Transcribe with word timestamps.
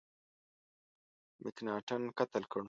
مکناټن 1.43 2.01
قتل 2.17 2.43
کړ. 2.51 2.59